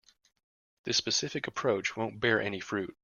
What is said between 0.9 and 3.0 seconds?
specific approach won't bear any fruit.